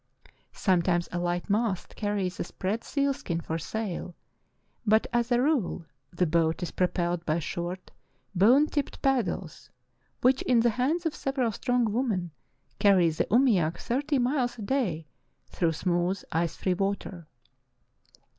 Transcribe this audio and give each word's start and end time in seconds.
Sometimes 0.55 1.07
a 1.11 1.19
light 1.19 1.47
mast 1.47 1.95
carries 1.95 2.39
a 2.39 2.43
spread 2.43 2.83
seal 2.83 3.13
skin 3.13 3.39
for 3.39 3.59
sail, 3.59 4.15
but 4.83 5.05
as 5.13 5.31
a 5.31 5.39
rule 5.39 5.85
the 6.11 6.25
boat 6.25 6.63
is 6.63 6.71
pro 6.71 6.87
pelled 6.87 7.23
by 7.23 7.37
short, 7.37 7.91
bone 8.33 8.65
tipped 8.65 9.03
paddles 9.03 9.69
which, 10.21 10.41
in 10.41 10.61
the 10.61 10.71
hands 10.71 11.05
of 11.05 11.13
several 11.13 11.51
strong 11.51 11.93
women, 11.93 12.31
carry 12.79 13.11
the 13.11 13.25
umiak 13.25 13.77
thirty 13.77 14.17
miles 14.17 14.57
a 14.57 14.63
day 14.63 15.05
through 15.45 15.73
smooth, 15.73 16.19
ice 16.31 16.55
free 16.55 16.73
water. 16.73 17.27